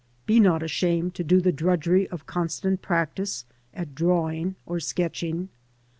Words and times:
Be 0.25 0.39
not 0.39 0.63
ashamed 0.63 1.13
to 1.13 1.23
do 1.23 1.41
the 1.41 1.51
drudgery 1.51 2.07
of 2.09 2.25
constant 2.25 2.81
practice 2.81 3.45
at 3.71 3.93
drawing 3.93 4.55
or 4.65 4.79
sketching. 4.79 5.49